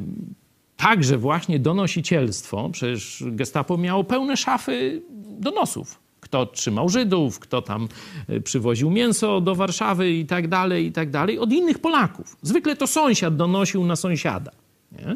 [0.77, 2.69] także właśnie donosicielstwo.
[2.69, 5.01] Przecież gestapo miało pełne szafy
[5.39, 7.87] donosów kto trzymał Żydów, kto tam
[8.27, 12.37] e, przywoził mięso do Warszawy i tak dalej, i tak dalej, od innych Polaków.
[12.41, 14.51] Zwykle to sąsiad donosił na sąsiada.
[14.91, 15.13] Nie?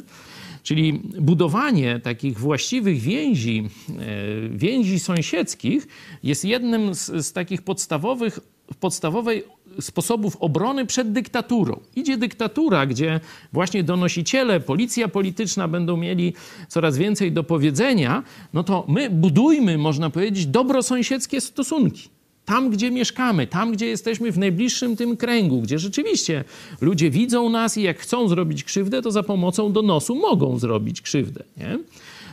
[0.63, 5.87] Czyli budowanie takich właściwych więzi, e, więzi sąsiedzkich
[6.23, 8.39] jest jednym z, z takich podstawowych,
[8.79, 9.43] podstawowej
[9.79, 11.79] sposobów obrony przed dyktaturą.
[11.95, 13.19] Idzie dyktatura, gdzie
[13.53, 16.33] właśnie donosiciele, policja polityczna będą mieli
[16.67, 18.23] coraz więcej do powiedzenia,
[18.53, 22.09] no to my budujmy, można powiedzieć, dobrosąsiedzkie stosunki.
[22.45, 26.43] Tam, gdzie mieszkamy, tam, gdzie jesteśmy w najbliższym tym kręgu, gdzie rzeczywiście
[26.81, 31.43] ludzie widzą nas i jak chcą zrobić krzywdę, to za pomocą donosu mogą zrobić krzywdę.
[31.57, 31.79] Nie?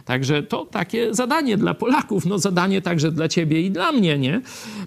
[0.04, 4.40] Także to takie zadanie dla Polaków, no zadanie także dla ciebie i dla mnie, nie?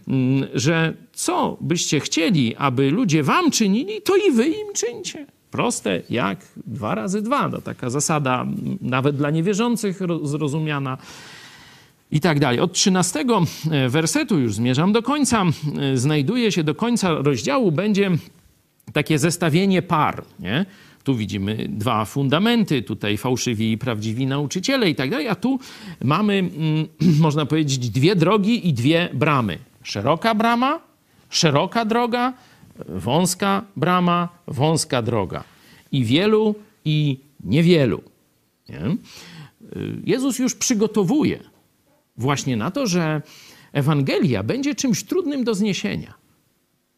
[0.08, 5.26] Mm, że co byście chcieli, aby ludzie wam czynili, to i wy im czyńcie.
[5.52, 7.50] Proste jak dwa razy dwa.
[7.50, 10.98] To taka zasada mm, nawet dla niewierzących zrozumiana
[12.12, 12.60] i tak dalej.
[12.60, 13.26] Od 13
[13.72, 15.44] e, wersetu już zmierzam do końca.
[15.80, 18.12] E, znajduje się do końca rozdziału, będzie
[18.94, 20.24] takie zestawienie par.
[20.40, 20.66] Nie?
[21.06, 25.60] Tu widzimy dwa fundamenty, tutaj fałszywi i prawdziwi nauczyciele i tak dalej, a tu
[26.04, 26.88] mamy, mm,
[27.26, 29.58] można powiedzieć, dwie drogi i dwie bramy.
[29.84, 30.80] Szeroka brama,
[31.30, 32.34] szeroka droga,
[32.90, 35.44] wąska brama, wąska droga.
[35.92, 38.02] I wielu, i niewielu.
[38.70, 38.82] Nie?
[40.06, 41.40] Jezus już przygotowuje
[42.18, 43.22] właśnie na to, że
[43.74, 46.14] Ewangelia będzie czymś trudnym do zniesienia.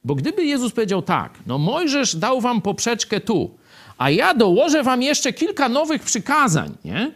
[0.04, 3.58] Bo gdyby Jezus powiedział tak, no Mojżesz dał wam poprzeczkę tu,
[3.98, 7.12] a ja dołożę wam jeszcze kilka nowych przykazań, nie?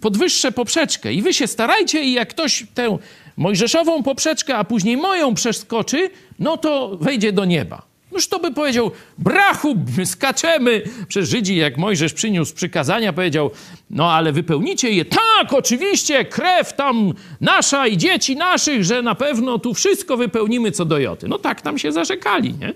[0.00, 2.98] Podwyższę poprzeczkę i wy się starajcie i jak ktoś tę
[3.36, 7.90] mojżeszową poprzeczkę, a później moją przeskoczy, no to wejdzie do nieba.
[8.12, 10.82] Noż to by powiedział, brachu, skaczemy.
[11.08, 13.50] Przez Żydzi, jak Mojżesz przyniósł przykazania, powiedział,
[13.90, 15.04] no ale wypełnicie je.
[15.04, 20.84] Tak, oczywiście, krew tam nasza i dzieci naszych, że na pewno tu wszystko wypełnimy co
[20.84, 21.28] do joty.
[21.28, 22.72] No tak tam się zarzekali, nie?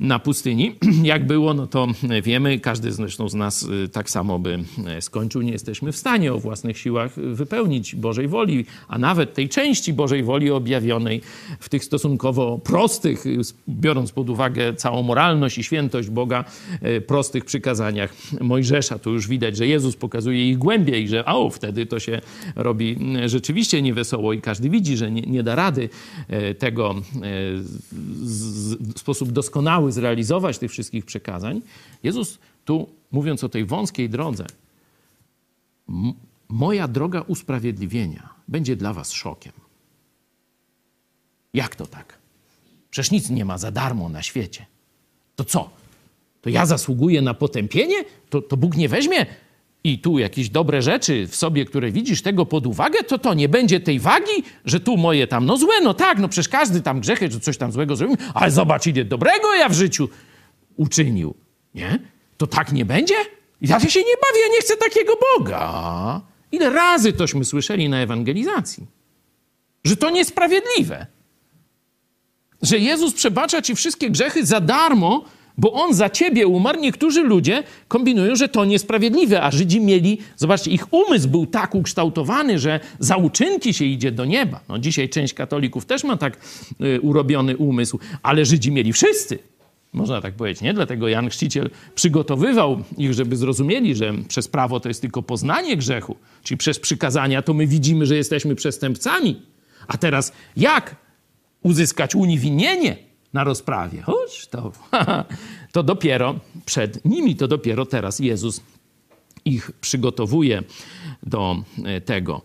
[0.00, 0.76] Na pustyni.
[1.02, 1.86] Jak było, no to
[2.22, 4.58] wiemy, każdy zresztą z nas y, tak samo by
[4.98, 5.42] y, skończył.
[5.42, 10.22] Nie jesteśmy w stanie o własnych siłach wypełnić Bożej woli, a nawet tej części Bożej
[10.22, 11.20] woli objawionej
[11.60, 16.44] w tych stosunkowo prostych, y, biorąc pod uwagę całą moralność i świętość Boga,
[17.06, 18.98] prostych przykazaniach Mojżesza.
[18.98, 22.20] Tu już widać, że Jezus pokazuje ich głębiej, że o, wtedy to się
[22.56, 25.88] robi rzeczywiście niewesoło i każdy widzi, że nie, nie da rady
[26.58, 26.94] tego
[28.94, 31.62] w sposób doskonały doskonały zrealizować tych wszystkich przekazań,
[32.02, 34.46] Jezus tu, mówiąc o tej wąskiej drodze,
[36.48, 39.52] moja droga usprawiedliwienia będzie dla was szokiem.
[41.54, 42.18] Jak to tak?
[42.90, 44.66] Przecież nic nie ma za darmo na świecie.
[45.36, 45.70] To co?
[46.42, 48.04] To ja zasługuję na potępienie?
[48.30, 49.26] To, to Bóg nie weźmie
[49.84, 53.48] i tu jakieś dobre rzeczy w sobie, które widzisz, tego pod uwagę, to to nie
[53.48, 57.00] będzie tej wagi, że tu moje tam, no złe, no tak, no przecież każdy tam
[57.00, 60.08] grzechy, że coś tam złego zrobił, ale zobacz, ile dobrego ja w życiu
[60.76, 61.34] uczynił.
[61.74, 61.98] Nie?
[62.36, 63.14] To tak nie będzie?
[63.60, 66.20] Ja się nie bawię, ja nie chcę takiego Boga.
[66.52, 68.86] Ile razy tośmy słyszeli na ewangelizacji,
[69.84, 71.06] że to niesprawiedliwe.
[72.62, 75.24] Że Jezus przebacza ci wszystkie grzechy za darmo,
[75.60, 76.80] bo on za ciebie umarł.
[76.80, 82.58] Niektórzy ludzie kombinują, że to niesprawiedliwe, a Żydzi mieli, zobaczcie, ich umysł był tak ukształtowany,
[82.58, 84.60] że za uczynki się idzie do nieba.
[84.68, 86.38] No, dzisiaj część katolików też ma tak
[86.80, 89.38] y, urobiony umysł, ale Żydzi mieli wszyscy.
[89.92, 90.74] Można tak powiedzieć, nie?
[90.74, 96.16] Dlatego Jan Chrzciciel przygotowywał ich, żeby zrozumieli, że przez prawo to jest tylko poznanie grzechu,
[96.42, 99.42] czyli przez przykazania to my widzimy, że jesteśmy przestępcami.
[99.88, 100.96] A teraz jak
[101.62, 104.02] uzyskać uniewinnienie na rozprawie?
[104.02, 104.72] Chodź, to,
[105.72, 106.34] to dopiero
[106.66, 108.60] przed nimi, to dopiero teraz Jezus
[109.44, 110.62] ich przygotowuje
[111.22, 112.42] do e, tego.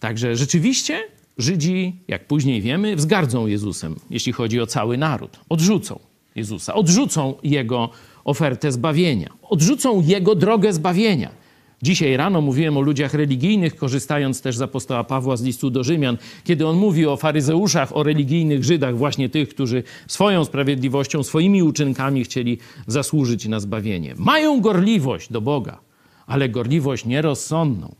[0.00, 1.02] Także rzeczywiście
[1.40, 5.40] Żydzi, jak później wiemy, wzgardzą Jezusem, jeśli chodzi o cały naród.
[5.48, 5.98] Odrzucą.
[6.34, 6.74] Jezusa.
[6.74, 7.90] Odrzucą Jego
[8.24, 9.30] ofertę zbawienia.
[9.42, 11.30] Odrzucą Jego drogę zbawienia.
[11.82, 16.18] Dzisiaj rano mówiłem o ludziach religijnych, korzystając też z apostoła Pawła z listu do Rzymian,
[16.44, 22.24] kiedy on mówi o faryzeuszach, o religijnych Żydach, właśnie tych, którzy swoją sprawiedliwością, swoimi uczynkami
[22.24, 24.14] chcieli zasłużyć na zbawienie.
[24.16, 25.78] Mają gorliwość do Boga,
[26.26, 27.94] ale gorliwość nierozsądną.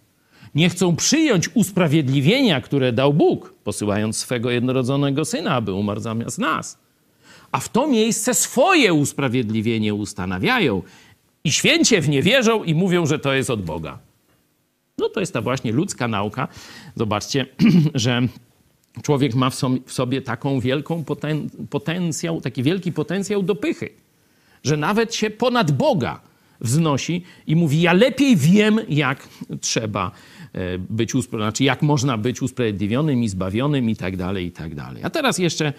[0.55, 6.79] Nie chcą przyjąć usprawiedliwienia, które dał Bóg, posyłając swego jednorodzonego syna, aby umarł zamiast nas
[7.53, 10.83] a w to miejsce swoje usprawiedliwienie ustanawiają
[11.45, 13.99] i święcie w nie wierzą i mówią, że to jest od Boga.
[14.99, 16.49] No to jest ta właśnie ludzka nauka.
[16.97, 17.47] Zobaczcie,
[17.95, 18.23] że
[19.03, 23.91] człowiek ma w sobie taką wielką poten potencjał, taki wielki potencjał do pychy,
[24.65, 26.21] że nawet się ponad Boga
[26.61, 29.29] wznosi i mówi: Ja lepiej wiem, jak
[29.61, 30.11] trzeba
[30.55, 35.05] E, być, znaczy jak można być usprawiedliwionym i zbawionym i tak dalej, i tak dalej.
[35.05, 35.73] A teraz jeszcze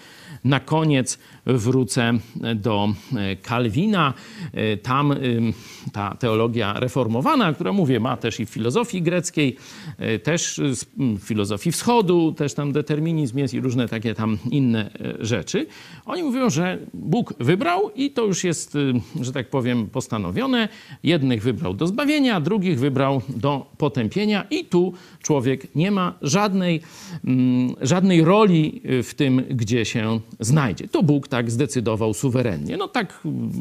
[0.44, 2.12] na koniec wrócę
[2.56, 4.14] do e, Kalwina.
[4.52, 5.14] E, tam
[5.92, 9.56] ta teologia reformowana, która mówię, ma też i w filozofii greckiej,
[10.22, 10.60] też
[10.96, 14.90] w filozofii wschodu, też tam determinizm jest i różne takie tam inne
[15.20, 15.66] rzeczy.
[16.06, 18.78] Oni mówią, że Bóg wybrał i to już jest,
[19.20, 20.68] że tak powiem, postanowione.
[21.02, 26.80] Jednych wybrał do zbawienia, drugich wybrał do potępienia i tu człowiek nie ma żadnej,
[27.80, 30.88] żadnej roli w tym, gdzie się znajdzie.
[30.88, 32.76] To Bóg tak zdecydował suwerennie.
[32.76, 33.20] No tak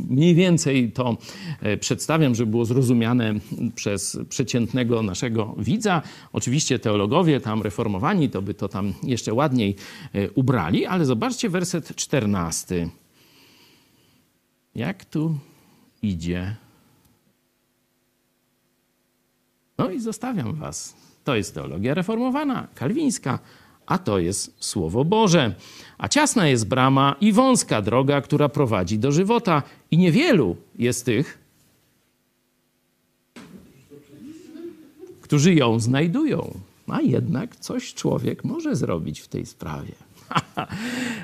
[0.09, 1.17] mniej więcej to
[1.61, 3.33] e, przedstawiam, żeby było zrozumiane
[3.75, 6.01] przez przeciętnego naszego widza.
[6.33, 9.75] Oczywiście teologowie tam reformowani to by to tam jeszcze ładniej
[10.13, 12.89] e, ubrali, ale zobaczcie werset 14.
[14.75, 15.35] Jak tu
[16.01, 16.55] idzie
[19.77, 20.95] No i zostawiam was.
[21.23, 23.39] To jest teologia reformowana, kalwińska,
[23.85, 25.55] a to jest Słowo Boże.
[25.97, 31.37] A ciasna jest brama i wąska droga, która prowadzi do żywota, i niewielu jest tych,
[35.21, 36.59] którzy ją znajdują.
[36.87, 39.91] A jednak coś człowiek może zrobić w tej sprawie.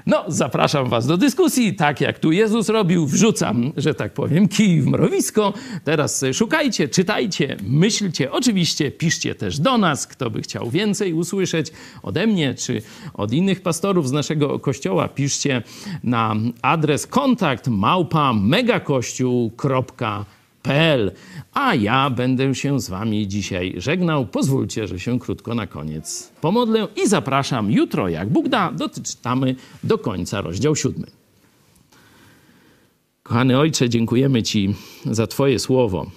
[0.05, 4.81] No, zapraszam Was do dyskusji, tak jak tu Jezus robił, wrzucam, że tak powiem, kij
[4.81, 5.53] w mrowisko.
[5.83, 8.31] Teraz szukajcie, czytajcie, myślcie.
[8.31, 11.71] Oczywiście piszcie też do nas, kto by chciał więcej usłyszeć
[12.03, 12.81] ode mnie czy
[13.13, 15.07] od innych pastorów z naszego kościoła.
[15.07, 15.63] Piszcie
[16.03, 20.36] na adres kontakt małpa megakościół.pl
[20.67, 21.11] PL.
[21.53, 24.25] A ja będę się z Wami dzisiaj żegnał.
[24.25, 29.97] Pozwólcie, że się krótko na koniec pomodlę i zapraszam jutro, jak Bóg da, doczytamy do
[29.97, 31.07] końca rozdział siódmy.
[33.23, 36.11] Kochany Ojcze, dziękujemy Ci za Twoje słowo.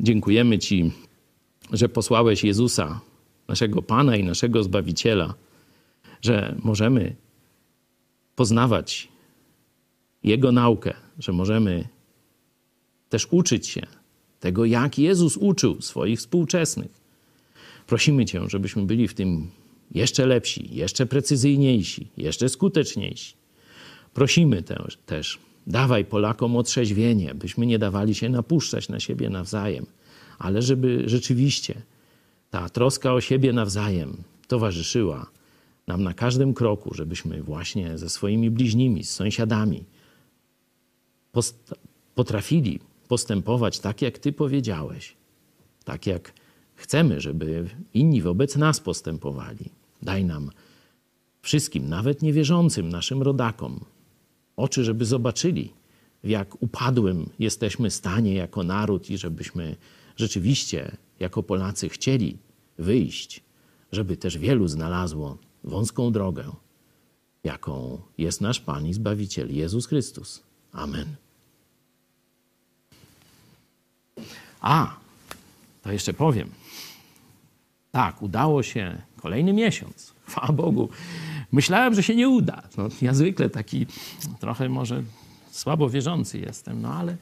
[0.00, 0.92] Dziękujemy Ci,
[1.72, 3.00] że posłałeś Jezusa,
[3.48, 5.34] naszego Pana i naszego Zbawiciela,
[6.22, 7.16] że możemy
[8.36, 9.08] poznawać
[10.22, 11.88] Jego naukę, że możemy
[13.08, 13.82] też uczyć się
[14.40, 17.06] tego, jak Jezus uczył swoich współczesnych.
[17.86, 19.50] Prosimy Cię, żebyśmy byli w tym
[19.94, 23.34] jeszcze lepsi, jeszcze precyzyjniejsi, jeszcze skuteczniejsi.
[24.14, 29.86] Prosimy też, też dawaj Polakom otrzeźwienie, byśmy nie dawali się napuszczać na siebie nawzajem,
[30.38, 31.82] ale żeby rzeczywiście
[32.50, 34.16] ta troska o siebie nawzajem
[34.48, 35.26] towarzyszyła
[35.86, 39.84] nam na każdym kroku, żebyśmy właśnie ze swoimi bliźnimi, z sąsiadami
[42.14, 45.16] potrafili postępować tak, jak Ty powiedziałeś,
[45.84, 46.32] tak jak
[46.74, 49.70] chcemy, żeby inni wobec nas postępowali.
[50.02, 50.50] Daj nam
[51.42, 53.80] wszystkim, nawet niewierzącym naszym rodakom,
[54.56, 55.72] oczy, żeby zobaczyli,
[56.24, 59.76] w jak upadłym jesteśmy stanie jako naród i żebyśmy
[60.16, 62.38] rzeczywiście jako Polacy chcieli
[62.78, 63.44] wyjść,
[63.92, 66.52] żeby też wielu znalazło wąską drogę,
[67.44, 70.42] jaką jest nasz Pan i Zbawiciel Jezus Chrystus.
[70.72, 71.25] Amen.
[74.66, 74.96] A,
[75.82, 76.50] to jeszcze powiem.
[77.92, 80.88] Tak, udało się kolejny miesiąc, chwała Bogu,
[81.52, 82.62] Myślałem, że się nie uda.
[82.76, 83.86] No, ja zwykle taki
[84.40, 85.02] trochę może
[85.50, 87.16] słabo wierzący jestem, no ale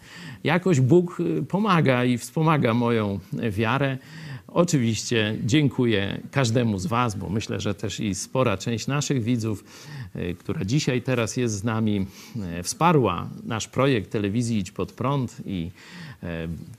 [0.45, 3.18] jakoś Bóg y, pomaga i wspomaga moją
[3.51, 3.99] wiarę.
[4.55, 9.65] Oczywiście dziękuję każdemu z Was, bo myślę, że też i spora część naszych widzów,
[10.17, 12.07] y, która dzisiaj teraz jest z nami,
[12.59, 15.71] y, wsparła nasz projekt telewizji Idź Pod Prąd i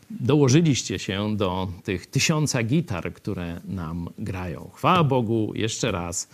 [0.10, 4.70] dołożyliście się do tych tysiąca gitar, które nam grają.
[4.74, 6.30] Chwała Bogu jeszcze raz.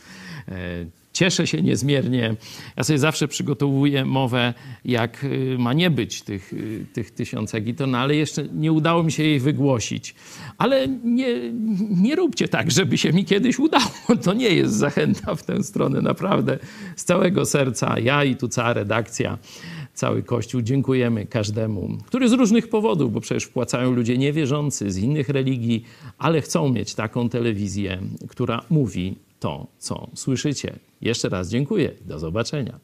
[1.14, 2.36] Cieszę się niezmiernie.
[2.78, 4.54] Ja sobie zawsze przygotowuję mowę,
[4.86, 9.04] jak y, ma nie być tych, y, tych tysiąca gitar, no ale jeszcze nie udało
[9.04, 10.16] mi się jej wygłosić.
[10.58, 11.52] Ale nie,
[11.90, 13.92] nie róbcie tak, żeby się mi kiedyś udało.
[14.24, 16.60] To nie jest zachęta w tę stronę, naprawdę.
[16.96, 19.38] Z całego serca ja i tu cała redakcja
[19.94, 20.62] cały Kościół.
[20.62, 25.86] Dziękujemy każdemu, który z różnych powodów, bo przecież wpłacają ludzie niewierzący z innych religii,
[26.18, 30.80] ale chcą mieć taką telewizję, która mówi to, co słyszycie.
[31.02, 31.92] Jeszcze raz dziękuję.
[32.06, 32.80] Do zobaczenia.